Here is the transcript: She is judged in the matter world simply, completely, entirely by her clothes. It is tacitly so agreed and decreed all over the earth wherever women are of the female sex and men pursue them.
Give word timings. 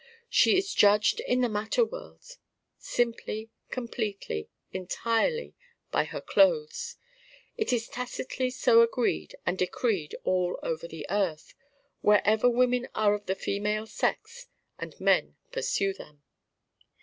She 0.31 0.57
is 0.57 0.73
judged 0.73 1.19
in 1.19 1.41
the 1.41 1.47
matter 1.47 1.85
world 1.85 2.25
simply, 2.79 3.51
completely, 3.69 4.49
entirely 4.73 5.53
by 5.91 6.05
her 6.05 6.19
clothes. 6.21 6.95
It 7.55 7.71
is 7.71 7.87
tacitly 7.87 8.49
so 8.49 8.81
agreed 8.81 9.35
and 9.45 9.59
decreed 9.59 10.15
all 10.23 10.59
over 10.63 10.87
the 10.87 11.05
earth 11.11 11.53
wherever 12.01 12.49
women 12.49 12.87
are 12.95 13.13
of 13.13 13.27
the 13.27 13.35
female 13.35 13.85
sex 13.85 14.47
and 14.79 14.99
men 14.99 15.35
pursue 15.51 15.93
them. 15.93 16.23